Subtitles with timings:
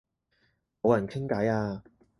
[0.81, 1.83] 冇人傾偈啊